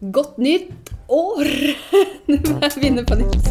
[0.00, 1.44] Godt nytt år!
[2.30, 3.48] Nå må jeg begynne på nytt.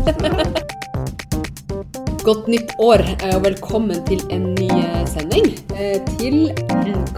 [2.26, 5.52] Godt nytt år, eh, og velkommen til en ny eh, sending.
[5.78, 6.48] Eh, Til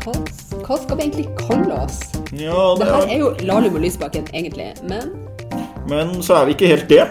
[0.02, 0.16] hva,
[0.66, 2.02] hva skal vi egentlig kalle oss?
[2.36, 4.74] Ja, Det det her er, jo Lahlum og Lysbakken, egentlig.
[4.84, 5.14] Men
[5.88, 7.06] men så er vi ikke helt det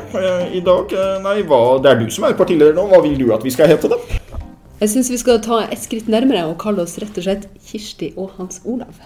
[0.52, 0.92] i dag.
[1.24, 2.84] Nei, hva, det er du som er partileder nå.
[2.92, 3.96] Hva vil du at vi skal hete, da?
[4.80, 8.12] jeg syns vi skal ta et skritt nærmere og kalle oss rett og slett Kirsti
[8.20, 9.00] og Hans Olav.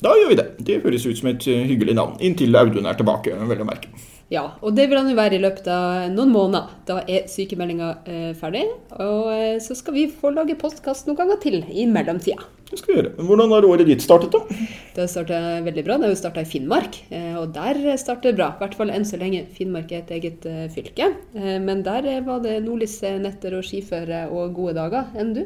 [0.00, 0.46] Da gjør vi det.
[0.64, 2.16] Det høres ut som et eh, hyggelig navn.
[2.24, 3.90] Inntil Audun er tilbake, vel å merke.
[4.30, 6.70] Ja, og det vil han jo være i løpet av noen måneder.
[6.86, 8.62] Da er sykemeldinga eh, ferdig.
[9.02, 12.46] Og eh, så skal vi få lage postkast noen ganger til i mellomtida.
[12.70, 13.12] Det skal vi gjøre.
[13.26, 14.40] Hvordan har året ditt startet, da?
[14.94, 15.98] Det har starta veldig bra.
[15.98, 18.52] Det har jo starta i Finnmark, eh, og der starter det bra.
[18.54, 21.10] I hvert fall enn så lenge Finnmark er et eget fylke.
[21.34, 25.10] Men der var det nordlyse netter og skiføre og gode dager.
[25.18, 25.44] Enn du?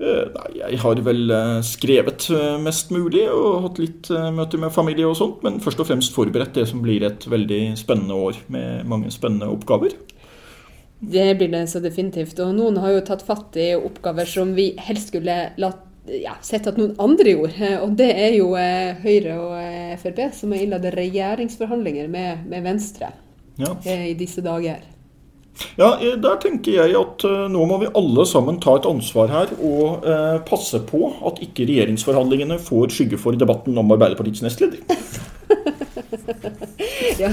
[0.00, 4.72] Eh, Nei, jeg har vel eh, skrevet eh, mest mulig og hatt litt møter med
[4.72, 8.38] familie og sånt, men først og fremst forberedt det som blir et veldig spennende år
[8.52, 9.92] med mange spennende oppgaver.
[11.00, 12.40] Det blir det så definitivt.
[12.44, 16.68] Og noen har jo tatt fatt i oppgaver som vi helst skulle latt ja, sett
[16.68, 17.70] at noen andre gjorde.
[17.84, 23.12] Og det er jo Høyre og Frp som har innledet regjeringsforhandlinger med, med Venstre
[23.60, 23.72] Ja.
[23.84, 24.80] i disse dager.
[25.78, 29.32] Ja, eh, der tenker jeg at eh, nå må vi alle sammen ta et ansvar
[29.32, 34.82] her og eh, passe på at ikke regjeringsforhandlingene får skygge for debatten om Arbeiderpartiets nestleder.
[37.20, 37.30] Ja,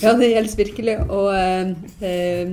[0.00, 1.70] ja det gjelder virkelig å, eh,
[2.06, 2.50] eh,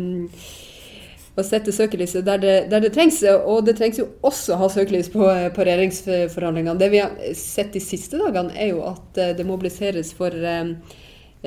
[1.38, 3.20] å sette søkelyset der det, der det trengs.
[3.23, 6.78] Og det trengs jo også å ha søkelys på, på regjeringsforhandlingene.
[6.80, 10.76] Det vi har sett de siste dagene, er jo at det mobiliseres for eh,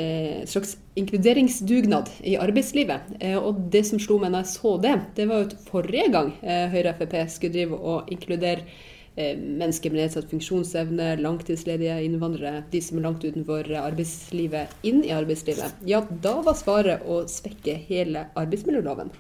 [0.01, 3.13] eh, slags inkluderingsdugnad i arbeidslivet.
[3.21, 6.09] Eh, og det som slo meg når jeg så det, det var jo at forrige
[6.15, 8.65] gang eh, Høyre og Frp skulle drive og inkludere
[9.15, 15.15] eh, mennesker med nedsatt funksjonsevne, langtidsledige, innvandrere, de som er langt utenfor arbeidslivet, inn i
[15.17, 19.13] arbeidslivet, ja, da var svaret å svekke hele arbeidsmiljøloven.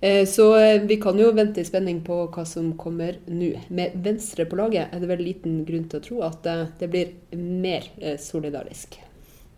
[0.00, 3.50] Eh, Så eh, vi kan jo vente i spenning på hva som kommer nå.
[3.74, 6.46] Med Venstre på laget er det vel liten grunn til å tro at
[6.78, 7.90] det blir mer
[8.22, 9.00] solidarisk.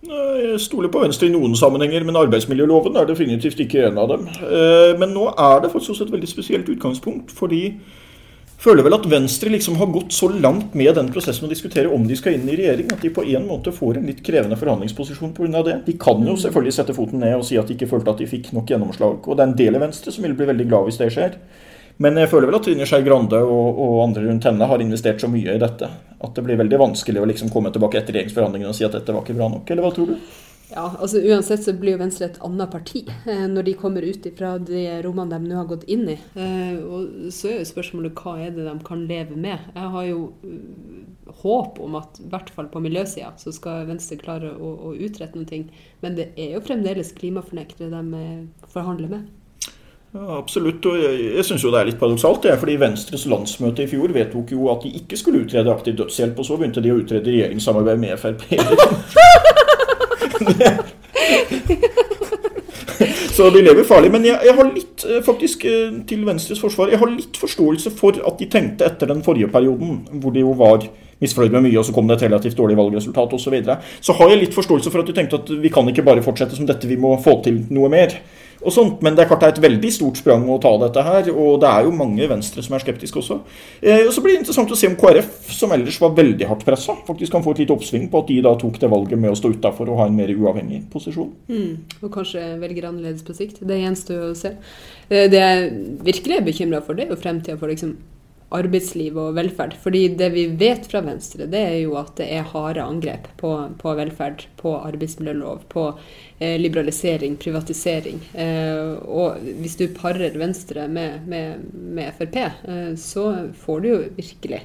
[0.00, 4.28] Jeg stoler på Venstre i noen sammenhenger, men arbeidsmiljøloven er definitivt ikke en av dem.
[4.28, 8.96] Eh, Men nå er det faktisk også et veldig spesielt utgangspunkt, fordi jeg føler vel
[8.96, 12.34] at Venstre liksom har gått så langt med den prosessen å diskutere om de skal
[12.36, 15.62] inn i regjering, at de på en måte får en litt krevende forhandlingsposisjon pga.
[15.64, 15.76] det.
[15.86, 18.26] De kan jo selvfølgelig sette foten ned og si at de ikke følte at de
[18.26, 19.28] fikk nok gjennomslag.
[19.28, 21.36] Og det er en del i Venstre som vil bli veldig glad hvis det skjer.
[22.00, 25.20] Men jeg føler vel at Trine Skei Grande og, og andre rundt henne har investert
[25.20, 25.88] så mye i dette
[26.20, 29.12] at det blir veldig vanskelig å liksom komme tilbake etter regjeringsforhandlingene og si at dette
[29.12, 29.68] var ikke bra nok.
[29.68, 30.30] Eller hva tror du?
[30.70, 34.28] Ja, altså Uansett så blir jo Venstre et annet parti eh, når de kommer ut
[34.38, 36.16] fra de rommene de nå har gått inn i.
[36.38, 39.66] Eh, og Så er jo spørsmålet hva er det de kan leve med.
[39.74, 44.20] Jeg har jo uh, håp om at i hvert fall på miljøsida så skal Venstre
[44.20, 45.66] klare å, å utrette noen ting.
[46.04, 49.28] Men det er jo fremdeles klimafornektere de eh, forhandler med.
[50.14, 50.86] Ja, absolutt.
[50.90, 53.90] Og jeg, jeg syns jo det er litt paradoksalt, det, er fordi Venstres landsmøte i
[53.90, 56.98] fjor vedtok jo at de ikke skulle utrede aktiv dødshjelp, og så begynte de å
[56.98, 58.40] utrede regjeringssamarbeid med Frp.
[63.40, 64.10] Så de lever farlig.
[64.12, 67.92] Men jeg, jeg har litt, eh, faktisk, eh, til Venstres forsvar, jeg har litt forståelse
[67.96, 70.84] for at de tenkte etter den forrige perioden, hvor de jo var
[71.20, 73.44] misfornøyd med mye, og så kom det et relativt dårlig valgresultat osv.
[73.44, 73.80] Så, videre.
[74.00, 76.56] så har jeg litt forståelse for at du tenkte at vi kan ikke bare fortsette
[76.56, 78.20] som dette, vi må få til noe mer.
[78.60, 81.02] Og sånt, Men det er klart det er et veldig stort sprang å ta dette
[81.04, 83.38] her, og det er jo mange Venstre som er skeptiske også.
[83.80, 86.66] Eh, og Så blir det interessant å se om KrF, som ellers var veldig hardt
[86.66, 89.32] pressa, faktisk kan få et lite oppsving på at de da tok det valget med
[89.32, 91.32] å stå utafor og ha en mer uavhengig posisjon.
[92.02, 93.62] Og kanskje velger annerledes på sikt.
[93.64, 94.54] Det gjenstår å se.
[95.08, 95.70] Eh, Det jeg
[96.04, 97.96] virkelig er bekymra for, det er jo fremtida for liksom
[98.54, 99.76] arbeidsliv og velferd.
[99.82, 103.52] Fordi det vi vet fra Venstre, det er jo at det er harde angrep på,
[103.78, 105.86] på velferd, på arbeidsmiljølov, på
[106.38, 108.18] eh, liberalisering, privatisering.
[108.34, 113.30] Eh, og hvis du parer Venstre med, med, med Frp, eh, så
[113.62, 114.60] får du jo virkelig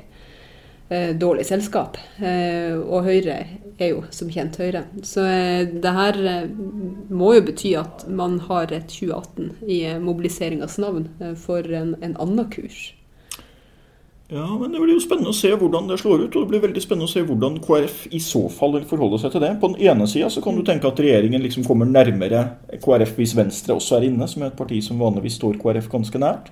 [0.90, 2.02] eh, dårlig selskap.
[2.18, 3.38] Eh, og Høyre
[3.78, 4.88] er jo som kjent Høyre.
[5.06, 6.22] Så eh, det her
[7.14, 12.50] må jo bety at man har et 2018 i mobiliseringas navn for en, en annen
[12.50, 12.96] kurs.
[14.28, 16.34] Ja, men Det blir jo spennende å se hvordan det slår ut.
[16.34, 19.36] Og det blir veldig spennende å se hvordan KrF i så fall vil forholde seg
[19.36, 19.52] til det.
[19.62, 22.42] På den ene sida kan du tenke at regjeringen liksom kommer nærmere
[22.82, 26.22] KrF hvis Venstre også er inne, som er et parti som vanligvis står KrF ganske
[26.24, 26.50] nært.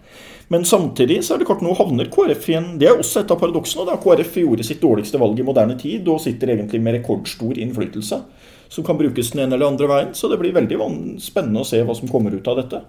[0.53, 2.69] Men samtidig så er det klart nå havner KrF igjen.
[2.77, 3.87] Det er også et av paradoksene.
[3.89, 8.21] da KrF gjorde sitt dårligste valg i moderne tid og sitter egentlig med rekordstor innflytelse.
[8.69, 10.13] Som kan brukes den ene eller andre veien.
[10.13, 10.77] Så det blir veldig
[11.21, 12.85] spennende å se hva som kommer ut av dette.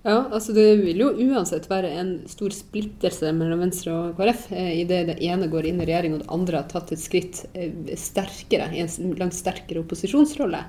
[0.00, 4.80] Ja, altså det vil jo uansett være en stor splittelse mellom Venstre og KrF i
[4.80, 7.74] idet det ene går inn i regjering og det andre har tatt et skritt eh,
[8.00, 10.62] sterkere, i en langt sterkere opposisjonsrolle.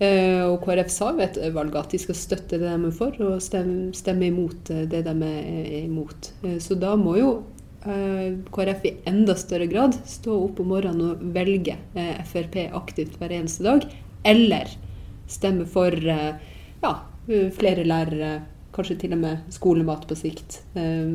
[0.00, 3.16] Eh, og KrF sa ved et valg at de skal støtte det de er for,
[3.24, 6.30] og stemme, stemme imot eh, det de er imot.
[6.44, 7.32] Eh, så da må jo
[7.88, 13.16] eh, KrF i enda større grad stå opp om morgenen og velge eh, Frp aktivt
[13.16, 13.88] hver eneste dag,
[14.28, 14.76] eller
[15.32, 16.34] stemme for eh,
[16.84, 18.40] ja, flere lærere,
[18.74, 20.60] kanskje til og med skolemat på sikt.
[20.76, 21.08] eh,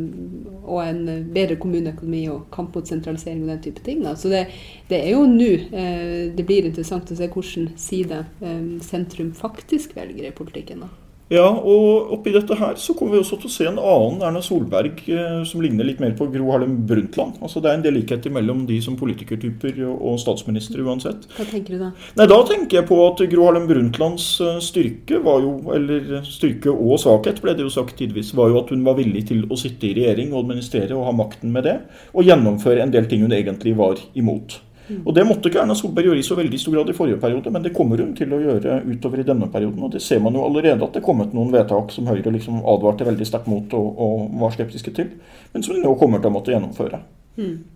[0.63, 4.04] og en bedre kommuneøkonomi og kamp mot sentralisering og den type ting.
[4.16, 4.48] Så det,
[4.90, 9.96] det er jo nå eh, det blir interessant å se hvilken side eh, sentrum faktisk
[9.96, 10.86] velger i politikken.
[10.86, 11.05] da.
[11.33, 14.44] Ja, og oppi dette her så kommer vi også til å se en annen Erna
[14.45, 17.39] Solberg eh, som ligner litt mer på Gro Harlem Brundtland.
[17.42, 21.25] Altså Det er en del likheter mellom de som politikertyper og, statsministre uansett.
[21.33, 21.89] Hva tenker du da?
[22.19, 26.69] Nei, Da tenker jeg på at Gro Harlem Brundtlands eh, styrke var jo, eller styrke
[26.69, 29.57] og svakhet ble det jo sagt tidvis, var jo at hun var villig til å
[29.57, 31.80] sitte i regjering og administrere og ha makten med det,
[32.13, 34.60] og gjennomføre en del ting hun egentlig var imot.
[35.04, 37.52] Og Det måtte ikke Erna Solberg gjøre i så veldig stor grad i forrige periode,
[37.52, 39.84] men det kommer hun til å gjøre utover i denne perioden.
[39.84, 42.62] Og det ser man jo allerede at det er kommet noen vedtak som Høyre liksom
[42.62, 45.14] advarte veldig sterkt mot og, og var skeptiske til,
[45.54, 47.02] men som de nå kommer til å måtte gjennomføre.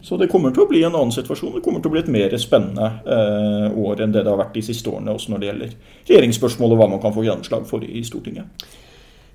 [0.01, 1.57] Så det kommer til å bli en annen situasjon.
[1.57, 4.55] Det kommer til å bli et mer spennende eh, år enn det det har vært
[4.55, 5.73] de siste årene, også når det gjelder
[6.07, 8.47] regjeringsspørsmål og hva man kan få gjennomslag for i Stortinget.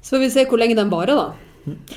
[0.01, 1.54] Så får vi se hvor lenge den varer, da.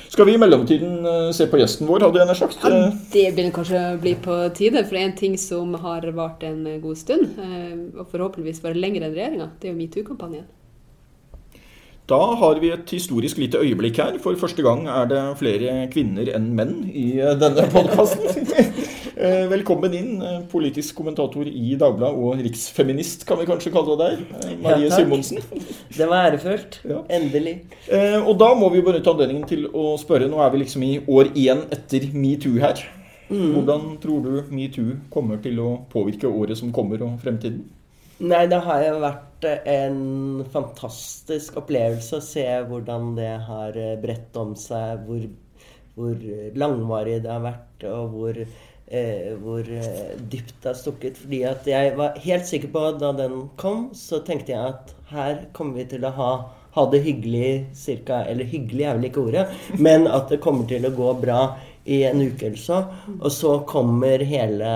[0.08, 2.60] Skal vi i mellomtiden eh, se på gjesten vår, hadde jeg nær sagt?
[2.64, 5.74] Ja, Eh, det begynner kanskje å bli på tide, for det er en ting som
[5.82, 9.80] har vart en god stund, eh, og forhåpentligvis varer lenger enn regjeringa, det er jo
[9.82, 10.46] metoo-kampanjen.
[12.08, 14.14] Da har vi et historisk lite øyeblikk her.
[14.22, 18.48] For første gang er det flere kvinner enn menn i eh, denne podkasten.
[19.18, 24.20] Velkommen inn, eh, politisk kommentator i Dagbladet og riksfeminist, kan vi kanskje kalle deg.
[24.44, 24.94] eh, Marie Ja.
[24.94, 25.38] Simonsen.
[25.96, 26.78] Det var ærefullt.
[26.86, 27.00] Ja.
[27.10, 27.64] Endelig.
[27.90, 30.28] Eh, Og da må vi benytte anledningen til å spørre.
[30.30, 32.78] Nå er vi liksom i år én etter metoo her.
[33.28, 37.64] Hvordan tror du metoo kommer til å påvirke året som kommer, og fremtiden?
[38.20, 43.96] Nei, det har jo vært eh, en fantastisk opplevelse å se hvordan det har eh,
[44.00, 45.26] bredt om seg, hvor,
[45.96, 46.14] hvor
[46.54, 48.46] langvarig det har vært, og hvor,
[48.90, 51.18] eh, hvor eh, dypt det har stukket.
[51.20, 55.44] Fordi at jeg var helt sikker på da den kom, så tenkte jeg at her
[55.56, 56.30] kommer vi til å ha,
[56.76, 59.46] ha det hyggelig cirka Eller hyggelig er vel ikke ordet,
[59.78, 61.40] men at det kommer til å gå bra
[61.88, 62.78] i en uke eller så.
[63.16, 64.70] Og så kommer hele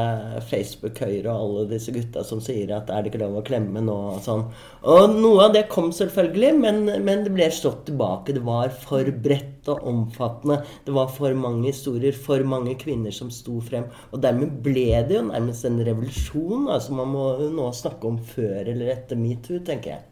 [0.49, 3.97] Facebook-Høyre og alle disse gutta som sier at er det ikke lov å klemme nå
[4.15, 4.47] og sånn.
[4.89, 8.37] Og noe av det kom selvfølgelig, men, men det ble slått tilbake.
[8.37, 10.63] Det var for bredt og omfattende.
[10.87, 13.87] Det var for mange historier, for mange kvinner som sto frem.
[14.13, 16.71] Og dermed ble det jo nærmest en revolusjon.
[16.73, 20.09] Altså man må nå snakke om før eller etter metoo, tenker jeg.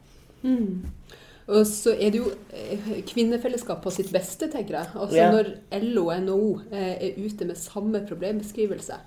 [1.51, 4.91] Og så er det jo eh, kvinnefellesskap på sitt beste, tenker jeg.
[4.95, 5.33] Altså yeah.
[5.35, 5.51] Når
[5.83, 8.99] LO og NHO eh, er ute med samme problembeskrivelse,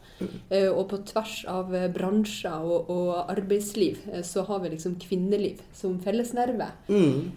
[0.50, 5.98] eh, og på tvers av bransjer og, og arbeidsliv, så har vi liksom kvinneliv som
[6.04, 6.70] fellesnerve.
[6.88, 7.32] Mm.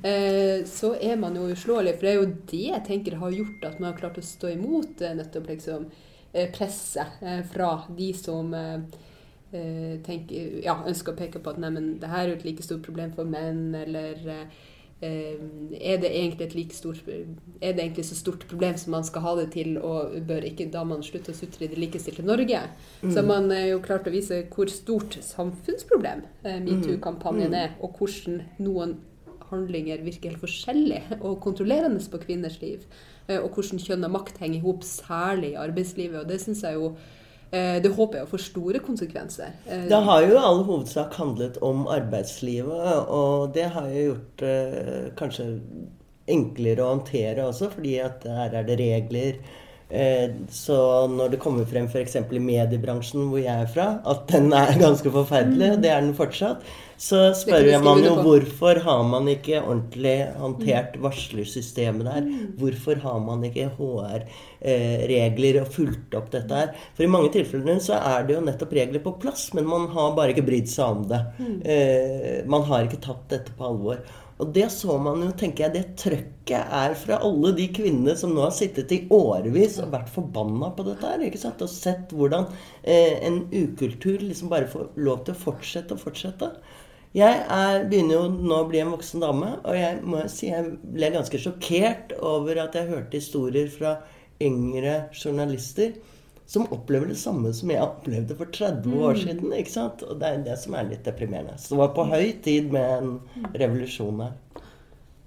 [0.68, 1.96] så er man jo uslåelig.
[1.96, 4.50] For det er jo det jeg tenker har gjort at man har klart å stå
[4.54, 5.88] imot nettopp liksom
[6.54, 7.20] presset
[7.52, 8.52] fra de som
[10.06, 12.66] tenker, ja, ønsker å peke på at nei, men det her er jo et like
[12.66, 14.48] stort problem for menn, eller
[15.02, 19.20] er det egentlig et like stort Er det egentlig så stort problem som man skal
[19.22, 22.62] ha det til, og bør ikke da man slutte å sutre i det likestilte Norge?
[23.02, 28.42] Så man er jo klart å vise hvor stort samfunnsproblem eh, metoo-kampanjen er, og hvordan
[28.58, 28.96] noen
[29.50, 32.86] handlinger virker helt forskjellig og kontrollerende på kvinners liv.
[33.28, 36.20] eh, Og hvordan kjønn og makt henger i hop, særlig i arbeidslivet.
[36.22, 36.96] Og det synes jeg jo eh,
[37.52, 39.52] Det håper jeg får store konsekvenser.
[39.68, 44.42] Eh, Det har jo i all hovedsak handlet om arbeidslivet, og det har jo gjort
[44.42, 45.46] eh, kanskje
[46.28, 49.38] enklere å håndtere også, fordi at her er det regler.
[49.86, 50.76] Eh, så
[51.06, 52.16] når det kommer frem f.eks.
[52.18, 56.16] i mediebransjen hvor jeg er fra, at den er ganske forferdelig, og det er den
[56.18, 56.66] fortsatt,
[56.98, 62.28] så spør jeg man jo hvorfor har man ikke ordentlig håndtert varslersystemet der?
[62.56, 66.72] Hvorfor har man ikke HR-regler og fulgt opp dette her?
[66.96, 70.16] For i mange tilfeller så er det jo nettopp regler på plass, men man har
[70.16, 71.20] bare ikke brydd seg om det.
[71.68, 74.00] Eh, man har ikke tatt dette på alvor.
[74.36, 78.34] Og det så man jo, tenker jeg, det trøkket er fra alle de kvinnene som
[78.36, 81.24] nå har sittet i årevis og vært forbanna på dette her.
[81.24, 81.62] ikke sant?
[81.64, 82.50] Og sett hvordan
[82.82, 86.50] eh, en ukultur liksom bare får lov til å fortsette og fortsette.
[87.16, 90.74] Jeg er, begynner jo nå å bli en voksen dame, og jeg må si jeg
[90.84, 93.94] ble ganske sjokkert over at jeg hørte historier fra
[94.44, 95.94] yngre journalister
[96.46, 99.52] som opplever det samme som jeg opplevde for 30 år siden.
[99.52, 100.02] ikke sant?
[100.06, 101.58] Og det er det som er litt deprimerende.
[101.58, 104.36] Så det var på høy tid med en revolusjon her.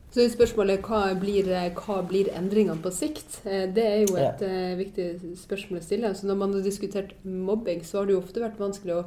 [0.09, 3.41] Så spørsmålet hva blir, hva blir endringene på sikt?
[3.45, 4.47] Eh, det er jo et ja.
[4.71, 6.13] uh, viktig spørsmål å stille.
[6.17, 9.03] Så når man har diskutert mobbing, så har det jo ofte vært vanskelig å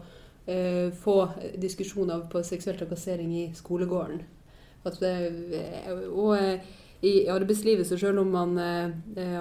[0.46, 1.16] eh, få
[1.58, 4.22] diskusjoner på seksuell trakassering i skolegården.
[4.86, 6.38] At, uh, og
[7.02, 8.56] i arbeidslivet, så selv om man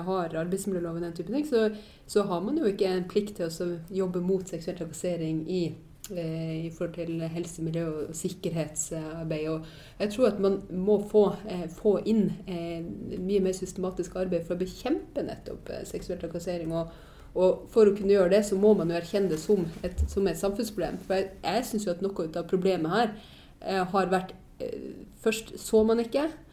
[0.08, 1.68] har arbeidsmiljøloven den type ting, så,
[2.10, 5.62] så, har man jo ikke en plikt til å jobbe mot seksuell trakassering i
[6.10, 9.50] Eh, i forhold til helse, miljø og sikkerhetsarbeid.
[9.50, 9.66] Og
[10.00, 12.82] jeg tror at man må få, eh, få inn eh,
[13.20, 16.74] mye mer systematisk arbeid for å bekjempe nettopp seksuell trakassering.
[16.74, 16.90] Og,
[17.36, 20.28] og, for å kunne gjøre det, så må man jo erkjenne det som et, som
[20.28, 21.00] et samfunnsproblem.
[21.06, 23.14] For jeg, jeg syns jo at noe av problemet her
[23.62, 26.51] eh, har vært eh, Først så man ikke, eh,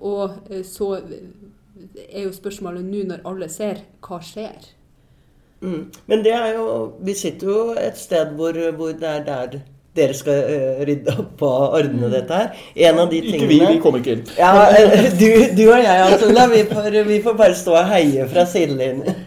[0.00, 0.30] og
[0.64, 0.94] så
[2.08, 4.70] er jo spørsmålet nå når alle ser, hva skjer?
[5.60, 5.90] Mm.
[6.08, 9.60] Men det er jo Vi sitter jo et sted hvor, hvor det er der
[9.96, 12.12] dere skal uh, rydde opp og ordne mm.
[12.12, 12.60] dette her.
[12.86, 14.22] En av de ikke vi, vi kommer ikke inn.
[14.38, 15.26] Ja, eh, du,
[15.58, 19.18] du, og jeg, Atula, vi får, vi får bare stå og heie fra sidelinjen.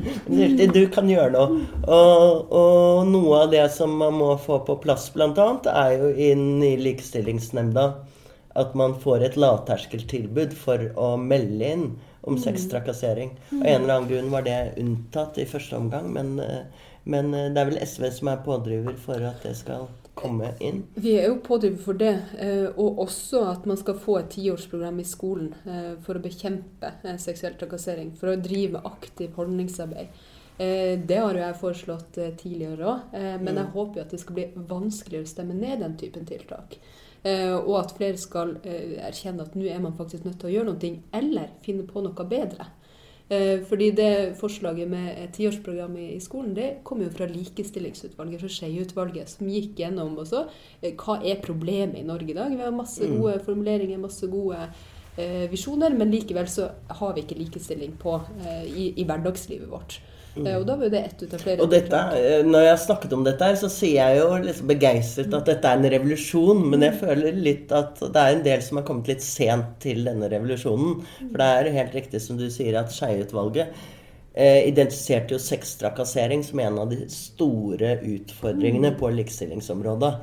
[0.72, 1.60] Du kan gjøre noe.
[1.84, 6.64] Og, og, noe av det som man må få på plass, bl.a., er jo inn
[6.64, 7.90] i Likestillingsnemnda
[8.54, 11.88] at man får et lavterskeltilbud for å melde inn
[12.24, 12.42] om mm.
[12.44, 13.34] sextrakassering.
[13.50, 17.50] Av en eller annen grunn var det unntatt i første omgang, men, eh, men, eh,
[17.52, 20.84] det er vel SV som er pådriver for at det skal komme inn?
[20.94, 25.02] Vi er jo pådriver for det, eh, og også at man skal få et tiårsprogram
[25.02, 25.54] i skolen
[26.06, 28.16] for å bekjempe seksuell trakassering.
[28.16, 30.08] For å drive med aktiv holdningsarbeid.
[30.58, 33.72] Det har jo jeg foreslått tidligere òg, men jeg mm.
[33.74, 36.78] håper jo at det skal bli vanskeligere å stemme ned den typen tiltak.
[37.24, 40.56] Eh, og at flere skal eh, erkjenne at nå er man faktisk nødt til å
[40.58, 42.68] gjøre noe, eller finne på noe bedre.
[43.32, 49.32] Eh, fordi det forslaget med tiårsprogram i skolen det kom jo fra Likestillingsutvalget, fra Skeiutvalget,
[49.32, 50.44] som gikk gjennom også
[50.84, 52.52] hva er problemet i Norge i dag.
[52.52, 53.16] Vi har masse mm.
[53.16, 54.68] gode formuleringer, masse gode
[55.52, 58.16] visjoner, men likevel så har vi ikke likestilling på,
[58.66, 60.00] i, i hverdagslivet vårt.
[60.34, 60.48] Mm.
[60.58, 61.62] Og da var det ett ut av flere.
[61.62, 64.70] Og dette, eh, når jeg har snakket om dette her, så sier jeg jo liksom
[64.72, 66.64] begeistret at dette er en revolusjon.
[66.72, 70.02] Men jeg føler litt at det er en del som har kommet litt sent til
[70.08, 71.04] denne revolusjonen.
[71.20, 73.76] For det er helt riktig som du sier, at Skeiutvalget
[74.34, 79.00] eh, identifiserte jo sextrakassering som en av de store utfordringene mm.
[79.02, 80.14] på likestillingsområdet.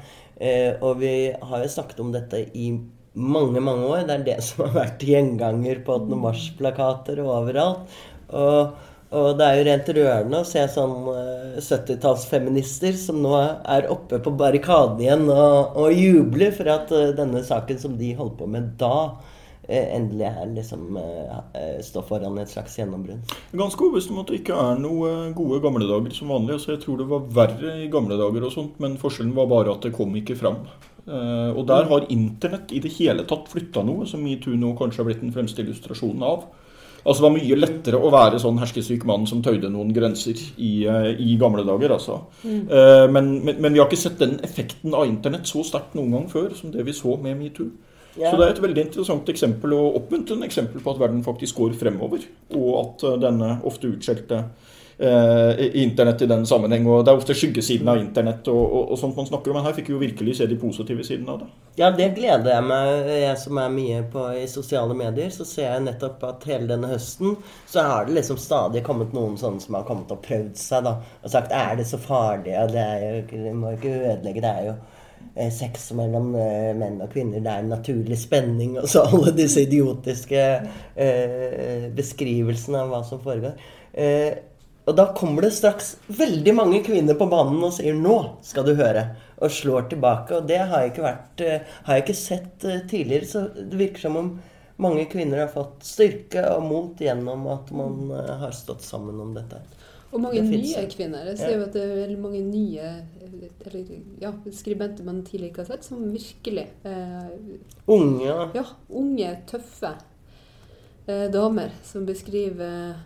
[0.40, 2.73] Eh, og vi har jo snakket om dette i
[3.14, 4.05] mange, mange år.
[4.09, 6.23] Det er det som har vært gjenganger på 8.
[6.26, 8.00] mars-plakater og overalt.
[8.31, 10.93] Og og det er jo rent rørende å se sånn
[11.59, 17.43] 70-tallsfeminister som nå er oppe på barrikaden igjen og, og, jubler for at uh, denne
[17.47, 21.00] saken som de holdt på med da, uh, endelig er liksom
[21.88, 23.35] står foran et slags gjennombrudd.
[23.50, 26.61] Ganske overbevist om at det ikke er noe gode gamle dager som vanlig.
[26.61, 29.75] Altså, jeg tror det var verre i gamle dager, og sånt, men forskjellen var bare
[29.75, 30.62] at det kom ikke fram.
[31.11, 35.11] og der har internett i det hele tatt flytta noe, som metoo nå kanskje har
[35.11, 36.47] blitt den fremste illustrasjonen av.
[37.00, 40.73] Altså Det var mye lettere å være sånn herskesyk mann som tøyde noen grenser i,
[40.85, 41.95] uh, i gamle dager.
[41.97, 42.19] altså.
[42.45, 42.64] Mm.
[42.69, 46.12] Uh, men, men, men, vi har ikke sett den effekten av internett så sterkt noen
[46.16, 47.71] gang før som det vi så med metoo.
[48.19, 48.30] Ja.
[48.30, 51.76] Så det er et veldig interessant eksempel og oppmuntrende eksempel på at verden faktisk går
[51.78, 52.25] fremover.
[52.59, 54.69] Og at uh, denne ofte utskjelte eh,
[55.00, 56.85] internett i den sammenheng.
[56.87, 59.57] og Det er ofte skyggesiden av internett og, og, og, sånt man snakker om.
[59.57, 61.49] Men her fikk vi jo virkelig se de positive sidene av det.
[61.80, 63.09] Ja, det gleder jeg meg.
[63.23, 66.90] Jeg som er mye på i sosiale medier, så ser jeg nettopp at hele denne
[66.90, 67.38] høsten
[67.71, 70.97] så har det liksom stadig kommet noen sånne som har kommet og prøvd seg, da.
[71.25, 72.57] Og sagt er det så farlig?
[72.61, 74.45] og det er jo Det må ikke ødelegge.
[74.45, 74.75] Det er jo
[75.35, 77.40] eh, sex mellom eh, menn og kvinner.
[77.40, 78.76] Det er en naturlig spenning.
[78.83, 80.47] Og så alle disse idiotiske
[80.97, 83.57] eh, beskrivelsene av hva som foregår.
[83.95, 84.50] Eh,
[84.90, 88.73] og da kommer det straks veldig mange kvinner på banen og sier 'nå skal du
[88.75, 90.35] høre', og slår tilbake.
[90.35, 93.26] Og det har jeg ikke, vært, eh, har jeg ikke sett eh, tidligere.
[93.26, 94.40] Så det virker som om
[94.76, 99.32] mange kvinner har fått styrke og mot gjennom at man eh, har stått sammen om
[99.35, 99.61] dette.
[100.11, 101.28] Og mange nye kvinner.
[101.30, 102.88] Jeg ser jo at det er veldig mange nye
[103.23, 107.30] eller, ja, skribenter man tidligere ikke har sett, som virkelig eh,
[107.87, 108.50] Unge?
[108.56, 108.64] Ja.
[108.88, 109.94] Unge, tøffe
[111.06, 112.99] eh, damer som beskriver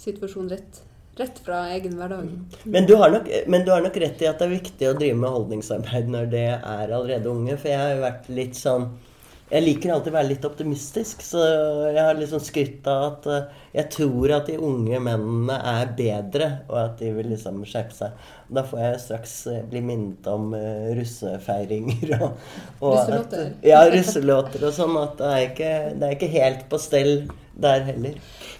[0.00, 0.80] situasjonen rett
[1.16, 2.30] Rett fra egen hverdag.
[2.64, 5.18] Men du, nok, men du, har nok, rett i at det er viktig å drive
[5.20, 7.54] med holdningsarbeid når det er allerede unge.
[7.60, 8.88] For jeg har jo vært litt sånn
[9.52, 11.42] Jeg liker alltid å være litt optimistisk, så
[11.92, 16.50] jeg har liksom skrytt av at uh, jeg tror at de unge mennene er bedre,
[16.68, 18.26] og at de vil liksom skjerpe seg.
[18.54, 22.36] Da får jeg straks uh, bli minnet om uh, russefeiringer og,
[22.80, 23.48] og Russelåter?
[23.66, 24.98] ja, russelåter og sånn.
[25.00, 27.16] At det er, ikke, det er ikke helt på stell
[27.54, 28.14] der heller.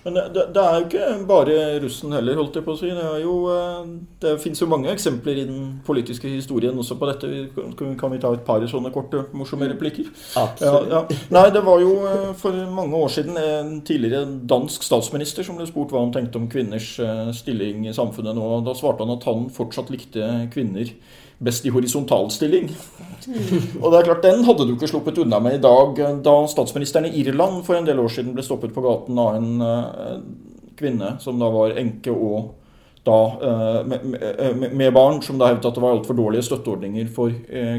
[0.05, 2.91] Men det, det, er jo ikke bare russen heller, holdt jeg på å si.
[2.93, 3.87] Det, jo, eh,
[4.23, 7.31] det fins jo mange eksempler i den politiske historien også på dette.
[7.79, 10.11] Kan, kan vi ta et par sånne korte, morsomme replikker?
[10.41, 10.93] Absolutt.
[10.93, 11.21] Ja, ja.
[11.35, 15.67] Nei, det var jo eh, for mange år siden en tidligere dansk statsminister som ble
[15.69, 18.49] spurt hva han tenkte om kvinners eh, stilling i samfunnet nå.
[18.67, 20.91] Da svarte han at han fortsatt likte kvinner
[21.45, 22.69] best i horisontalstilling.
[23.83, 26.01] Og det er klart, Den hadde du ikke sluppet unna med i dag.
[26.25, 29.51] Da statsministeren i Irland for en del år siden ble stoppet på gaten av en
[29.61, 30.21] uh,
[30.79, 32.55] kvinne som da var enke og
[33.05, 37.11] da uh, med, med, med, barn, som da hevdet at det var altfor dårlige støtteordninger
[37.13, 37.35] for,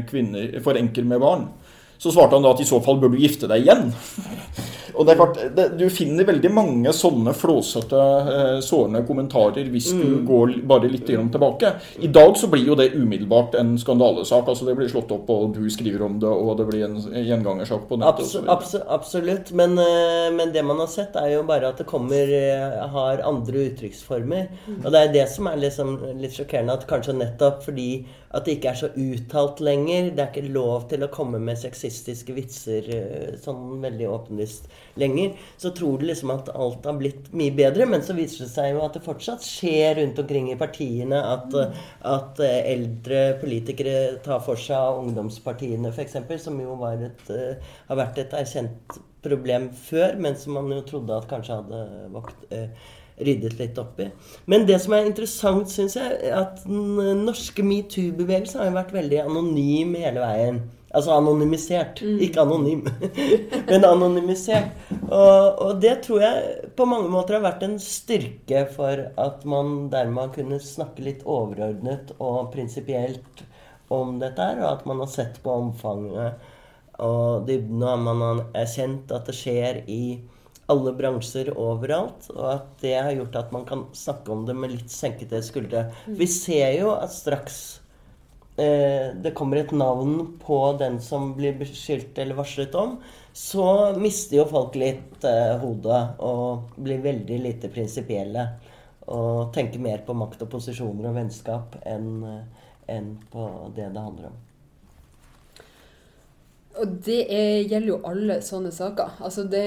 [0.06, 1.48] kvinner, for enker med barn.
[1.98, 3.88] Så svarte han da at i så fall bør du gifte deg igjen.
[4.96, 9.90] Og det er klart, det, Du finner veldig mange sånne flåsete, eh, sårende kommentarer hvis
[9.92, 10.24] du mm.
[10.28, 11.72] går bare litt tilbake.
[12.02, 14.48] I dag så blir jo det umiddelbart en skandalesak.
[14.48, 17.86] altså Det blir slått opp, og du skriver om det, og det blir en gjengangersak
[17.88, 18.24] på nettet.
[18.26, 18.48] Absolutt.
[18.48, 19.52] abs absolutt.
[19.52, 23.24] Men, eh, men, det man har sett, er jo bare at det kommer eh, har
[23.26, 24.48] andre uttrykksformer.
[24.66, 24.80] Mm.
[24.84, 28.56] Og det er det som er liksom litt sjokkerende, at kanskje nettopp fordi at det
[28.56, 30.10] ikke er så uttalt lenger.
[30.16, 32.90] Det er ikke lov til å komme med sexistiske vitser
[33.40, 34.68] sånn veldig åpenlyst
[35.00, 37.88] lenger, så tror du liksom at alt har blitt mye bedre.
[37.90, 41.56] Men så viser det seg jo at det fortsatt skjer rundt omkring i partiene at,
[42.06, 48.36] at eldre politikere tar for seg ungdomspartiene, f.eks., som jo et, uh, har vært et
[48.36, 51.82] erkjent problem før, men som man jo trodde at kanskje hadde
[52.14, 52.94] vakt, uh,
[53.26, 54.10] ryddet litt opp i.
[54.50, 59.22] Men det som er interessant, syns jeg, at den norske metoo-bevegelsen har jo vært veldig
[59.24, 60.60] anonym hele veien.
[60.94, 62.00] Altså anonymisert.
[62.02, 62.18] Mm.
[62.22, 62.84] Ikke anonym,
[63.70, 64.70] men anonymisert.
[65.10, 69.88] Og, og, det tror jeg på mange måter har vært en styrke for at man
[69.92, 73.42] dermed kunne snakke litt overordnet og prinsipielt
[73.92, 76.54] om dette her, og at man har sett på omfanget
[77.02, 80.18] og dybden, og man har erkjent at det skjer i
[80.72, 84.72] alle bransjer overalt, og at det har gjort at man kan snakke om det med
[84.74, 85.86] litt senkede skuldre.
[86.06, 86.16] Mm.
[86.18, 87.60] Vi ser jo at straks
[88.56, 92.94] det kommer et navn på den som blir beskyldt eller varslet om,
[93.36, 98.46] så mister jo folk litt eh, hodet og blir veldig lite prinsipielle.
[99.12, 104.06] Og tenker mer på makt og posisjoner og vennskap enn, eh, enn på det det
[104.06, 104.38] handler om.
[106.76, 109.16] Og det er, gjelder jo alle sånne saker.
[109.24, 109.62] Altså det,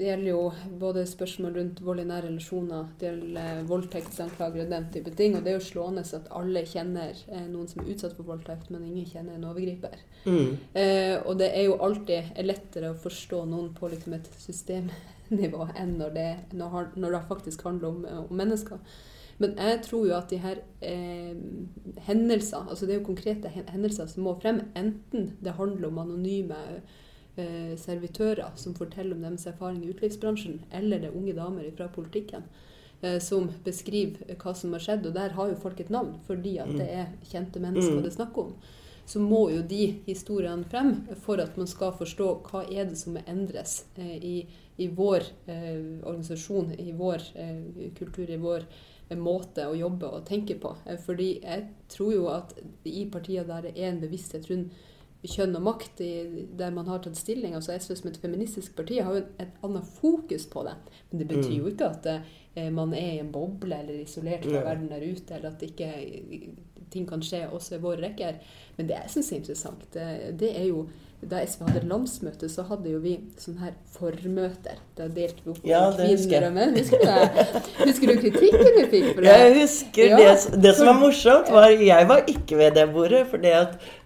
[0.00, 0.40] gjelder jo
[0.80, 5.36] både spørsmål rundt vold i nære relasjoner, det gjelder voldtektsanklager og den type ting.
[5.36, 8.72] Og det er jo slående at alle kjenner eh, noen som er utsatt for voldtekt,
[8.72, 10.00] men ingen kjenner en overgriper.
[10.24, 10.56] Mm.
[10.78, 15.96] Eh, og det er jo alltid lettere å forstå noen på liksom et systemnivå enn
[16.00, 18.80] når det, når, når det faktisk handler om, om mennesker.
[19.38, 21.36] Men jeg tror jo at de her eh,
[22.08, 26.58] hendelser, altså det er jo konkrete hendelser som må frem, enten det handler om anonyme
[27.36, 31.88] eh, servitører som forteller om deres erfaring i utelivsbransjen, eller det er unge damer fra
[31.92, 32.44] politikken
[33.00, 35.08] eh, som beskriver hva som har skjedd.
[35.08, 38.04] Og der har jo folk et navn, fordi at det er kjente mennesker mm.
[38.04, 38.54] det er snakk om.
[39.06, 43.16] Så må jo de historiene frem for at man skal forstå hva er det som
[43.16, 44.36] må endres eh, i,
[44.78, 48.68] i, vår eh, organisasjon, i vår eh, kultur, i vår
[49.20, 50.74] måte å jobbe og tenke på.
[50.86, 52.56] Eh, fordi jeg tror jo at
[52.88, 54.72] i partier der det er en bevissthet rundt
[55.22, 56.00] kjønn og makt,
[56.58, 59.86] der man har tatt stilling altså SV som et feministisk parti har jo et annet
[60.00, 60.74] fokus på det.
[61.10, 61.70] Men det betyr jo mm.
[61.70, 65.52] ikke at eh, man er i en boble eller isolert fra verden der ute, eller
[65.52, 65.92] at ikke
[66.92, 68.42] ting kan skje også i våre rekker.
[68.76, 70.08] Men det jeg syns er interessant, det,
[70.42, 70.86] det er jo
[71.30, 74.80] da SV hadde landsmøte, så hadde jo vi sånne her formøter.
[74.98, 76.74] Da delte vi opp ja, kvinner og menn.
[76.74, 77.62] Husker du det?
[77.78, 79.36] Husker du kritikken vi fikk for det?
[79.36, 80.18] Jeg husker ja.
[80.18, 80.62] det.
[80.64, 83.22] Det som var morsomt, var jeg var ikke ved det bordet.
[83.30, 83.46] For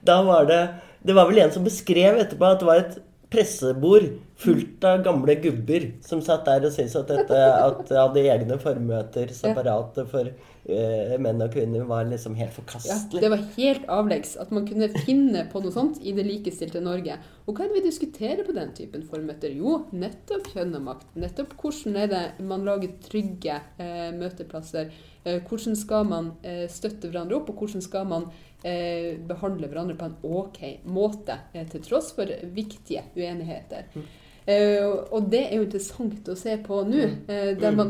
[0.06, 0.60] da var det
[1.06, 2.94] Det var vel en som beskrev etterpå at det var et
[3.32, 8.22] pressebord fullt av gamle gubber som satt der og syntes at dette at de hadde
[8.30, 13.18] egne formøter separate for uh, menn og kvinner, var liksom helt forkastelig.
[13.18, 16.84] Ja, det var helt avleggs at man kunne finne på noe sånt i det likestilte
[16.84, 17.18] Norge.
[17.46, 19.56] Og hva er det vi diskuterer på den typen formøter?
[19.56, 21.10] Jo, nettopp kjønn og makt.
[21.18, 24.92] Nettopp hvordan er det man lager trygge uh, møteplasser.
[25.26, 26.34] Uh, hvordan skal man
[26.70, 28.28] støtte hverandre opp, og hvordan skal man
[28.66, 33.90] eh, behandle hverandre på en OK måte, eh, til tross for viktige uenigheter.
[33.94, 34.06] Mm.
[34.46, 37.14] Uh, og det er jo interessant å se på nå, mm.
[37.26, 37.80] eh, der mm.
[37.80, 37.88] man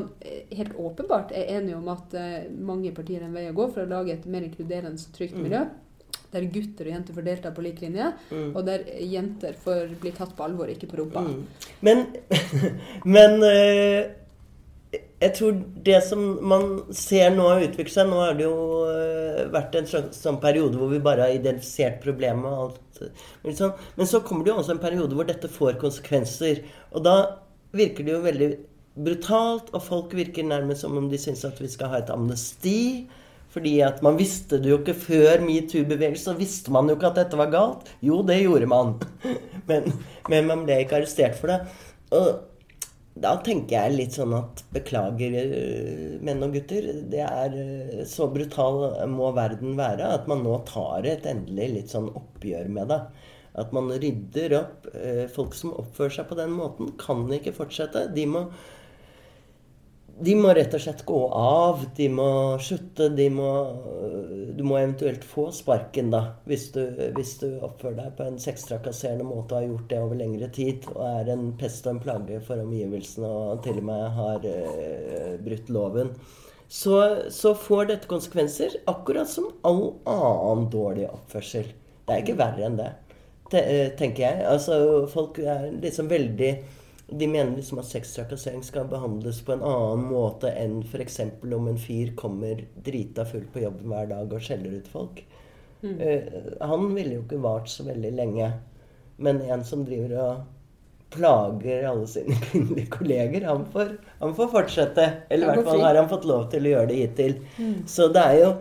[0.56, 3.84] helt åpenbart er enige om at uh, mange partier er en vei å gå for
[3.84, 5.66] å lage et mer inkluderende og trygt miljø.
[6.32, 8.48] Der gutter og jenter får delta på lik linje, mm.
[8.56, 11.26] og der jenter får bli tatt på alvor, ikke på rumpa.
[11.28, 11.44] Mm.
[11.84, 12.02] Men,
[13.16, 13.36] men
[15.16, 19.46] jeg tror det som man ser nå har utviklet seg Nå har det jo uh,
[19.52, 23.02] vært en sånn, sånn, periode hvor vi bare har identifisert problemet og alt.
[23.44, 23.74] Men, sånn.
[23.96, 26.60] Men så kommer det jo også en periode hvor dette får konsekvenser.
[26.92, 27.16] Og da
[27.76, 28.50] virker det jo veldig
[29.06, 33.06] brutalt, og folk virker nærmest som om de syns at vi skal ha et amnesti.
[33.56, 37.22] Fordi at man visste det jo ikke før metoo-bevegelsen, så visste man jo ikke at
[37.22, 37.88] dette var galt.
[38.04, 38.98] Jo, det gjorde man.
[39.66, 39.88] Men,
[40.30, 41.56] men man ble ikke arrestert for det.
[42.14, 42.26] Og
[43.16, 46.88] da tenker jeg litt sånn at beklager, eh, menn og gutter.
[47.08, 51.94] Det er eh, så brutal må verden være at man nå tar et endelig litt
[51.94, 53.00] sånn oppgjør med det.
[53.56, 54.90] At man rydder opp.
[54.92, 58.04] Eh, folk som oppfører seg på den måten, kan ikke fortsette.
[58.12, 58.50] De må
[60.18, 61.82] de må rett og slett gå av.
[61.96, 62.28] De må
[62.62, 63.10] slutte.
[63.12, 63.50] De må,
[64.56, 66.22] du må eventuelt få sparken, da.
[66.48, 66.80] Hvis du,
[67.16, 70.88] hvis du oppfører deg på en sextrakasserende måte og har gjort det over lengre tid
[70.94, 75.36] og er en pest og en plage for omgivelsene og til og med har uh,
[75.44, 76.14] brutt loven.
[76.66, 76.96] Så,
[77.30, 81.68] så, får dette konsekvenser, akkurat som all annen dårlig oppførsel.
[82.06, 82.90] Det er ikke verre enn det,
[84.00, 84.48] tenker jeg.
[84.48, 84.80] Altså,
[85.12, 86.50] folk er liksom veldig
[87.08, 91.20] de mener liksom at sextrakassering skal behandles på en annen måte enn f.eks.
[91.42, 95.22] om en fyr kommer drita full på jobben hver dag og skjeller ut folk.
[95.84, 96.00] Mm.
[96.00, 98.50] Uh, han ville jo ikke vart så veldig lenge.
[99.22, 100.44] Men en som driver og
[101.14, 105.10] plager alle sine kvinnelige kolleger, han får, han får fortsette.
[105.30, 107.38] Eller i hvert fall har han fått lov til å gjøre det hittil.
[107.56, 107.76] Mm.
[107.86, 108.56] Så det er jo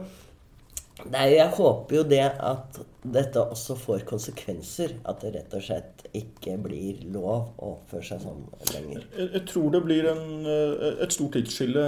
[1.11, 2.77] Nei, jeg håper jo det at
[3.13, 4.95] dette også får konsekvenser.
[5.09, 9.03] At det rett og slett ikke blir lov å oppføre seg sånn lenger.
[9.17, 11.85] Jeg, jeg tror det blir en, eh, et stort tidsskille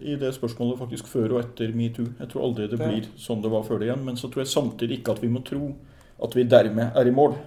[0.00, 2.10] i det spørsmålet faktisk før og etter metoo.
[2.18, 4.04] Jeg tror aldri det blir sånn det var før det igjen.
[4.08, 5.72] Men så tror jeg samtidig ikke at vi må tro
[6.20, 7.38] at vi dermed er i mål.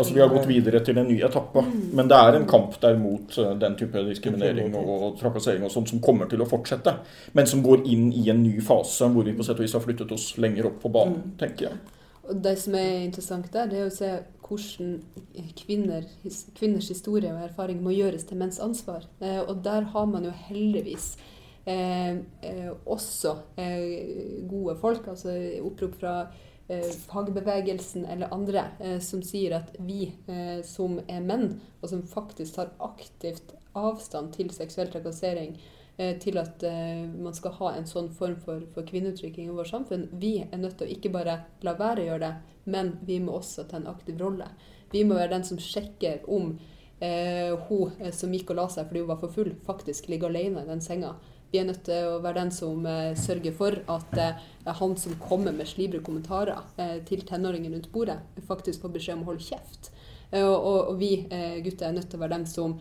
[0.00, 1.62] Altså Vi har gått videre til en ny etappe.
[1.92, 5.92] Men det er en kamp der mot eh, den type diskriminering og trakassering og sånt
[5.92, 6.94] som kommer til å fortsette.
[7.36, 9.84] Men som går inn i en ny fase hvor vi på sett og vis har
[9.84, 11.34] flyttet oss lenger opp på banen, mm.
[11.42, 11.80] tenker jeg.
[12.30, 14.10] Og Det som er interessant der, det er å se
[14.46, 15.00] hvordan
[15.58, 16.06] kvinner,
[16.58, 19.06] kvinners historie og erfaring må gjøres til menns ansvar.
[19.22, 21.12] Eh, og der har man jo heldigvis
[21.66, 25.06] eh, eh, også eh, gode folk.
[25.10, 25.34] altså
[25.66, 26.14] Opprop fra
[26.70, 28.60] Eh, fagbevegelsen eller andre
[29.02, 30.04] som sier at vi
[30.62, 35.56] som er menn, og som faktisk tar aktivt avstand til seksuell trakassering,
[36.22, 36.62] til at
[37.12, 40.06] man skal ha en sånn form for, for kvinneuttrykking i vårt samfunn.
[40.22, 41.34] Vi er nødt til å ikke bare
[41.66, 44.46] la være å gjøre det, men vi må også ta en aktiv rolle.
[44.94, 46.54] Vi må være den som sjekker om
[47.04, 50.64] eh, hun som gikk og la seg fordi hun var for full, faktisk ligger alene
[50.64, 51.12] i den senga.
[51.50, 54.42] Vi er nødt til å være den som eh, sørger for at eh,
[54.78, 59.24] han som kommer med slibre kommentarer eh, til tenåringen rundt bordet, faktisk får beskjed om
[59.24, 59.90] å holde kjeft.
[60.30, 61.24] Og, og, vi
[61.64, 62.76] gutter er nødt til å være den som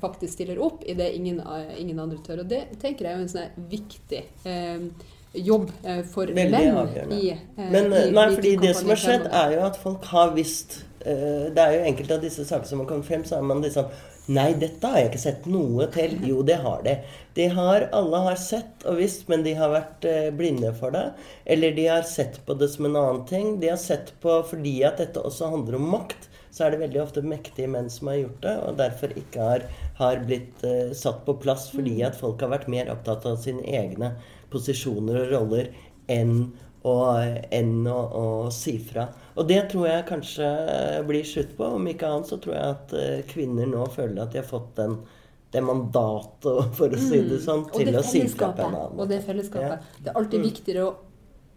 [0.00, 1.40] faktisk stiller opp i det ingen,
[1.78, 2.42] ingen andre tør.
[2.44, 4.84] Og det tenker jeg er en sånn viktig eh,
[5.32, 5.70] jobb
[6.10, 7.16] for Veldig menn avgjørende.
[7.16, 10.32] i, eh, Men i, nei, fordi det som har skjedd, er jo at folk har
[10.34, 13.46] visst eh, Det er jo enkelte av disse sakene som har kommet frem, så er
[13.46, 13.90] man liksom
[14.30, 16.12] Nei, dette har jeg ikke sett noe til.
[16.22, 17.00] Jo, det har det.
[17.34, 21.02] De har, alle har sett og visst, men de har vært eh, blinde for det.
[21.50, 23.56] Eller de har sett på det som en annen ting.
[23.58, 27.02] De har sett på fordi at dette også handler om makt, så er det veldig
[27.02, 29.66] ofte mektige menn som har gjort det, og derfor ikke har,
[30.00, 33.62] har blitt uh, satt på plass fordi at folk har vært mer opptatt av sine
[33.66, 34.14] egne
[34.50, 35.70] posisjoner og roller
[36.10, 36.50] enn
[36.82, 36.94] å,
[37.52, 39.06] enn å, å si fra.
[39.36, 40.48] Og det tror jeg kanskje
[41.08, 41.68] blir slutt på.
[41.76, 44.72] Om ikke annet så tror jeg at uh, kvinner nå føler at de har fått
[44.80, 44.96] den,
[45.54, 47.44] det mandatet, for å si det mm.
[47.46, 48.98] sånn, til å si fra på en annen.
[48.98, 49.76] Og det fellesskapet.
[49.76, 50.00] Ja.
[50.00, 50.48] Det er alltid mm.
[50.50, 50.96] viktigere å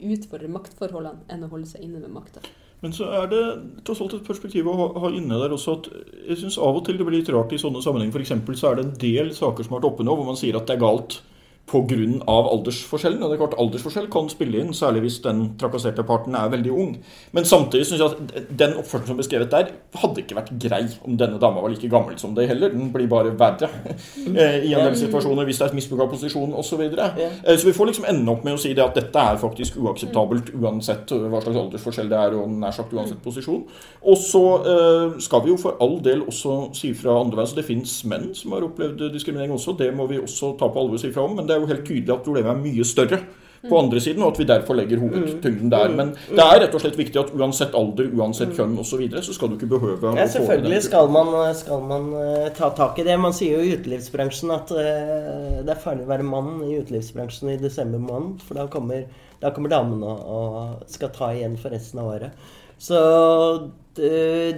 [0.04, 2.44] utfordre maktforholdene enn å holde seg inne med makta.
[2.84, 3.44] Men så er det
[3.88, 5.86] tross alt et perspektiv å ha, inne der også at
[6.28, 8.20] jeg syns av og til det blir litt rart i sånne sammenhenger.
[8.20, 8.60] F.eks.
[8.60, 10.68] så er det en del saker som har vært oppe nå hvor man sier at
[10.68, 11.22] det er galt
[11.70, 11.96] pga.
[12.28, 13.24] aldersforskjellen.
[13.24, 16.72] Og det er klart Aldersforskjell kan spille inn, særlig hvis den trakasserte parten er veldig
[16.72, 16.98] ung.
[17.32, 19.72] Men samtidig syns jeg at den oppførselen som er beskrevet der,
[20.02, 22.74] hadde ikke vært grei om denne dama var like gammel som det heller.
[22.74, 23.70] Den blir bare verre
[24.44, 26.74] eh, i en del situasjoner hvis det er et misbruk av posisjon osv.
[26.74, 27.12] Så, videre.
[27.46, 29.78] Eh, så vi får liksom ende opp med å si det at dette er faktisk
[29.78, 33.62] uakseptabelt uansett hva slags aldersforskjell det er, og nær sagt uansett posisjon.
[34.02, 37.52] Og så eh, skal vi jo for all del også si fra andre veien.
[37.54, 39.78] Så det fins menn som har opplevd diskriminering også.
[39.78, 41.38] Det må vi også ta på alvor og si fra om.
[41.38, 43.24] men det er jo helt tydelig at problemet er mye større
[43.70, 45.92] på andre siden, og at vi derfor legger hovedtyngden der.
[45.96, 49.24] Men det er rett og slett viktig at uansett alder, uansett kjønn osv., så, videre,
[49.24, 53.06] så skal du ikke behøve ja, Selvfølgelig skal man, skal man uh, ta tak i
[53.08, 53.16] det.
[53.20, 57.54] Man sier jo i utelivsbransjen at uh, det er farlig å være mann i utelivsbransjen
[57.54, 59.08] i desember måned, for da kommer,
[59.40, 62.52] da kommer damene og skal ta igjen for resten av året.
[62.84, 63.00] Så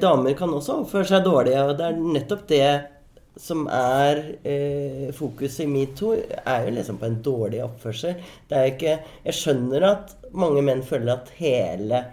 [0.02, 2.70] damer kan også oppføre seg dårlig, og det er nettopp det
[3.36, 8.22] som er eh, fokuset i metoo, er jo liksom på en dårlig oppførsel.
[8.50, 8.94] Det er ikke
[9.26, 12.06] Jeg skjønner at mange menn føler at hele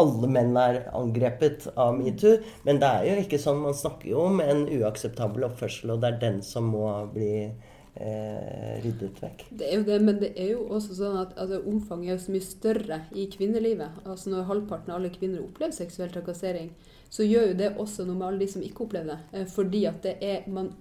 [0.00, 2.38] alle menn er angrepet av metoo.
[2.66, 3.60] Men det er jo ikke sånn.
[3.64, 8.72] Man snakker jo om en uakseptabel oppførsel, og det er den som må bli eh,
[8.84, 9.44] ryddet vekk.
[9.50, 12.34] Det er jo det, men det er jo også sånn at altså, omfanget er så
[12.36, 14.02] mye større i kvinnelivet.
[14.06, 16.72] Altså Når halvparten av alle kvinner opplever seksuell trakassering,
[17.12, 19.40] så gjør jo det også noe med alle de som ikke opplever det.
[19.40, 20.72] Eh, fordi at det er man,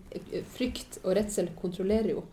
[0.56, 2.24] Frykt og redsel kontrollerer jo.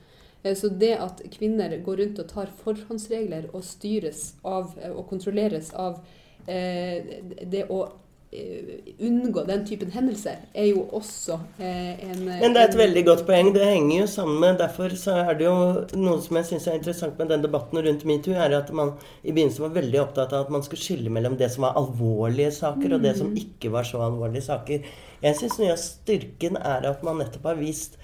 [0.43, 5.09] Eh, så det at kvinner går rundt og tar forhåndsregler og styres av eh, og
[5.11, 5.99] kontrolleres av
[6.47, 7.87] eh, det å
[8.29, 13.55] unngå den typen hendelser, er jo også en Men det er et veldig godt poeng.
[13.55, 15.55] Det henger jo sammen med Derfor så er det jo
[15.97, 19.33] noe som jeg syns er interessant med den debatten rundt metoo, er at man i
[19.33, 22.95] begynnelsen var veldig opptatt av at man skulle skille mellom det som var alvorlige saker,
[22.95, 23.41] og det som mm.
[23.47, 24.85] ikke var så alvorlige saker.
[25.25, 27.97] Jeg syns noe av styrken er at man nettopp har vist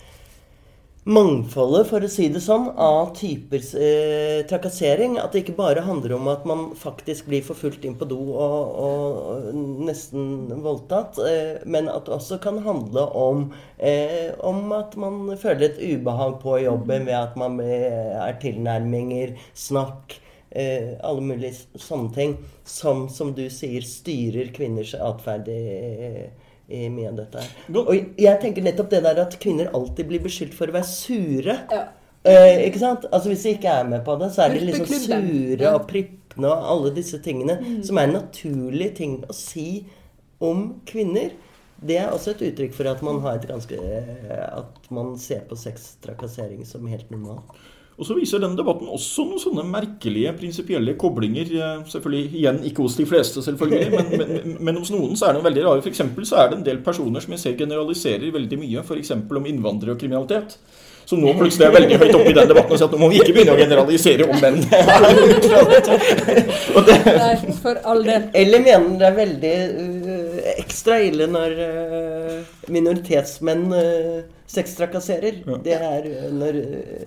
[1.04, 5.18] mangfoldet, for å si det sånn, av typer eh, trakassering.
[5.20, 8.78] At det ikke bare handler om at man faktisk blir forfulgt inn på do og,
[8.86, 15.34] og nesten voldtatt, eh, men at det også kan handle om, eh, om at man
[15.40, 20.16] føler et ubehag på jobben ved at man er tilnærminger, snakk
[20.54, 25.52] eh, alle mulige sånne ting som, som du sier, styrer kvinners atferd.
[25.52, 27.44] Eh, i mye av dette.
[27.76, 31.58] Og jeg tenker nettopp det der at kvinner alltid blir beskyldt for å være sure.
[31.72, 31.84] Ja.
[32.24, 33.04] Eh, ikke sant?
[33.12, 36.50] Altså Hvis de ikke er med på det, så er de liksom sure og prippende
[36.50, 37.58] og alle disse tingene.
[37.60, 37.82] Mm.
[37.84, 39.84] Som er en naturlig ting å si
[40.44, 41.34] om kvinner.
[41.84, 45.58] Det er også et uttrykk for at man har et ganske At man ser på
[45.58, 47.52] sextrakassering som helt normalt.
[47.94, 51.46] Og så viser denne debatten også noen sånne merkelige prinsipielle koblinger.
[51.54, 54.30] Eh, selvfølgelig igjen ikke hos de fleste, selvfølgelig, men, men,
[54.66, 55.84] men hos noen så er det veldig rare.
[55.84, 55.90] For
[56.26, 59.10] så er det en del personer som jeg ser generaliserer veldig mye, f.eks.
[59.14, 60.50] om innvandrere og kriminalitet.
[61.04, 63.08] Som nå plutselig er veldig høyt oppe i den debatten og sier at nå må
[63.12, 64.56] vi ikke begynne å generalisere om menn.
[67.20, 68.22] Nei, for all del.
[68.40, 72.40] Eller mener det er veldig uh, ekstra ille når uh,
[72.72, 75.40] minoritetsmenn uh, sextrakasserer.
[75.46, 75.58] Ja.
[75.64, 76.60] Det er uh, Når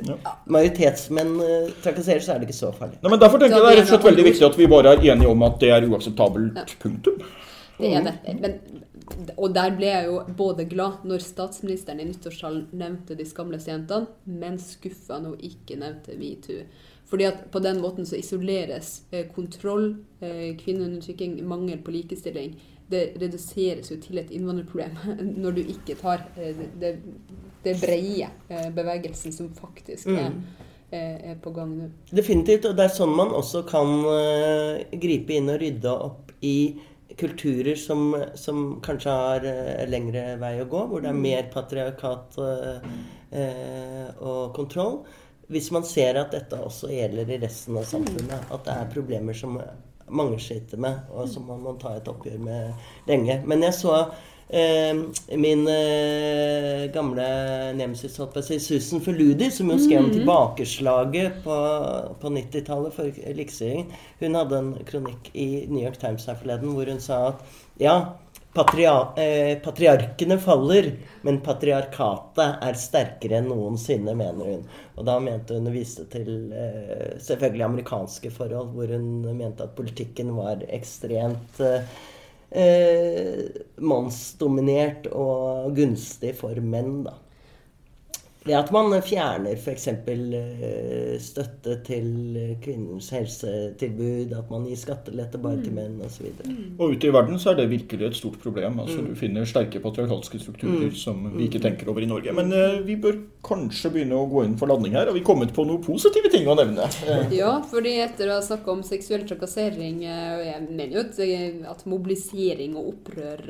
[0.10, 0.18] ja.
[0.56, 1.36] majoritetsmenn
[1.84, 3.00] trakasserer, så er det ikke så farlig.
[3.02, 4.96] Nei, men Derfor tenker jeg det er rett og slett veldig viktig at vi bare
[4.96, 6.58] er enige om at det er uakseptabelt.
[6.58, 6.82] Ja.
[6.82, 7.24] Punktum.
[7.78, 8.38] Det er det.
[8.42, 8.60] Men
[9.38, 14.10] og der ble jeg jo både glad når statsministeren i nyttårstalen nevnte de skamløse jentene,
[14.26, 16.66] men skuffa når hun ikke nevnte metoo.
[17.08, 22.58] Fordi at på den måten så isoleres eh, kontroll, eh, kvinneundertrykking, mangel på likestilling.
[22.88, 24.96] Det reduseres jo til et innvandrerproblem
[25.44, 26.94] når du ikke tar eh, det,
[27.66, 30.66] det breie eh, bevegelsen som faktisk er, mm.
[30.88, 31.90] Eh, er på gang nå.
[32.16, 32.70] Definitivt.
[32.70, 33.90] Og det er sånn man også kan
[34.96, 36.78] gripe inn og rydde opp i
[37.18, 39.48] kulturer som, som, kanskje har
[39.90, 41.24] lengre vei å gå, hvor det er mm.
[41.26, 42.38] mer patriarkat
[44.22, 45.02] og kontroll.
[45.52, 49.36] Hvis man ser at dette også gjelder i resten av samfunnet, at det er problemer
[49.36, 49.56] som
[50.10, 53.42] mange sliter med, og som man må ta et oppgjør med lenge.
[53.46, 54.02] Men jeg så
[54.50, 54.96] Eh,
[55.38, 57.24] min eh, gamle
[57.76, 60.14] nemesis, si, Susan Feludi, som jo skrev om mm.
[60.14, 61.58] tilbakeslaget på,
[62.22, 63.92] på 90-tallet for likestillingen,
[64.22, 67.44] hun hadde en kronikk i New York Times her forleden hvor hun sa at
[67.84, 67.98] ja,
[68.54, 74.66] patria, eh, patriarkene faller, men patriarkatet er sterkere enn noensinne, mener hun.
[74.98, 79.76] Og da mente hun å vise til eh, selvfølgelig amerikanske forhold, hvor hun mente at
[79.78, 81.86] politikken var ekstremt eh,
[82.52, 83.46] eh,
[83.78, 87.18] mannsdominert og gunstig for menn, da.
[88.48, 89.88] Ved at man fjerner f.eks.
[89.92, 92.08] Eh, støtte til
[92.64, 95.80] kvinnens helsetilbud, at man gir skattelette bare til mm.
[95.82, 96.30] menn osv.
[96.32, 96.78] Og, mm.
[96.78, 98.80] og ute i verden så er det virkelig et stort problem.
[98.84, 99.10] Altså mm.
[99.10, 101.00] Du finner sterke patriarkalske strukturer mm.
[101.00, 102.36] som vi ikke tenker over i Norge.
[102.38, 105.10] Men uh, vi bør kanskje begynne å gå inn for landing her.
[105.10, 106.88] Har vi kommet på noen positive ting å nevne?
[107.36, 111.20] Ja, fordi etter å ha snakka om seksuell trakassering og Jeg mener jo at,
[111.74, 113.44] at mobilisering og opprør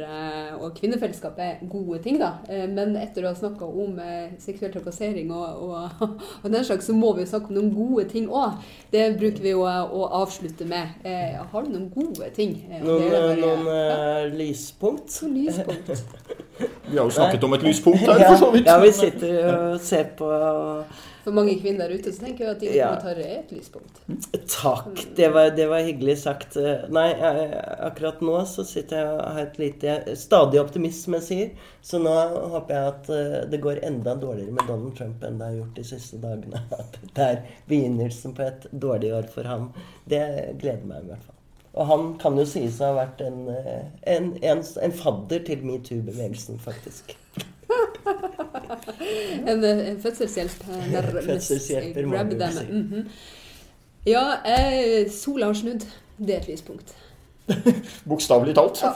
[0.57, 2.31] og kvinnefellesskap er gode ting, da.
[2.71, 3.99] Men etter å ha snakka om
[4.41, 5.89] seksuell trakassering trakassering og, og,
[6.43, 8.57] og, den slags, så må vi jo snakke om noen gode ting òg.
[8.91, 10.95] Det bruker vi jo å avslutte med.
[11.03, 12.55] Eh, har du noen gode ting?
[12.69, 13.99] Eh, noen, bare, noen ja.
[14.23, 15.19] Eh, lyspunkt?
[15.23, 15.91] Noen lyspunkt.
[16.89, 18.69] vi har jo snakket om et lyspunkt her, for så vidt.
[18.69, 20.31] Ja, vi sitter og ser på
[21.27, 22.85] for mange kvinner der ute, så tenker jeg at dine ja.
[22.87, 23.97] kommentarer er et lyspunkt.
[24.47, 25.01] Takk.
[25.17, 26.55] Det var, det var, hyggelig sagt.
[26.95, 27.49] Nei, jeg,
[27.83, 31.51] akkurat nå så sitter jeg og har et lite Stadig optimisme, sier.
[31.83, 32.13] Så nå
[32.53, 35.75] håper jeg at eh, det går enda dårligere med Donald Trump enn det har gjort
[35.75, 36.63] de siste dagene.
[36.79, 39.69] At det er begynnelsen på et dårlig år for ham.
[40.07, 40.23] Det
[40.61, 41.35] gleder meg i hvert fall.
[41.77, 43.85] Og han kan jo sies å ha vært en, eh,
[44.15, 47.17] en, en, en fadder til metoo-bevegelsen, faktisk.
[49.51, 51.21] en, en fødselshjelper.
[51.25, 52.65] Fødselshjelper, må du si.
[52.71, 53.09] Mm -hmm.
[54.05, 55.85] Ja, eh, sola har snudd.
[56.17, 56.95] Det er et lyspunkt.
[58.09, 58.79] Bokstavelig talt.
[58.83, 58.93] Ja.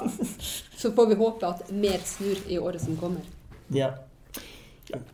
[0.77, 3.21] Så får vi håpe at mer snur i året som kommer.
[3.73, 3.89] Ja.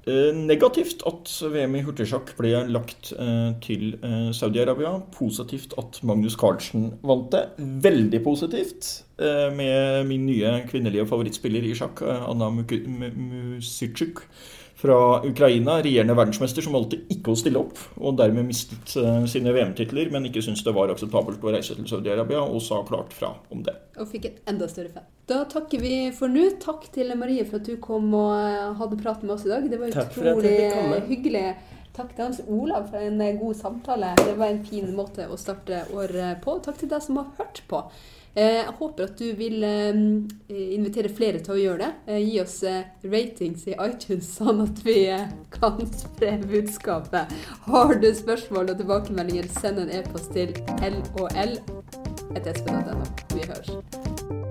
[0.08, 4.96] Eh, negativt at VM i hurtigsjakk ble lagt eh, til eh, Saudi-Arabia.
[5.16, 7.44] Positivt at Magnus Carlsen vant det.
[7.88, 14.22] Veldig positivt med min nye kvinnelige favorittspiller i sjakk, Anna Muku- Mu- Musitsjuk
[14.78, 15.80] fra Ukraina.
[15.84, 20.30] Regjerende verdensmester som valgte ikke å stille opp, og dermed mistet eh, sine VM-titler, men
[20.30, 23.76] ikke syntes det var akseptabelt å reise til Saudi-Arabia, og sa klart fra om det.
[23.98, 25.08] Og fikk et enda større fan.
[25.28, 26.46] Da takker vi for nå.
[26.64, 29.66] Takk til Marie for at du kom og eh, hadde prat med oss i dag.
[29.72, 31.48] Det var utrolig hyggelig.
[31.98, 34.14] Takk til Hans Olav for en eh, god samtale.
[34.22, 36.60] Det var en fin måte å starte året på.
[36.64, 37.82] Takk til deg som har hørt på.
[38.38, 39.98] Eh, Jeg håper at du vil eh,
[40.78, 41.90] invitere flere til å gjøre det.
[42.14, 42.60] Eh, Gi oss
[43.04, 45.00] ratings i iTunes, sånn at vi
[45.54, 47.34] kan spre budskapet.
[47.66, 50.54] Har du spørsmål og tilbakemeldinger, send en e-post til
[51.18, 51.58] lol.no.
[53.34, 54.47] Vi høres.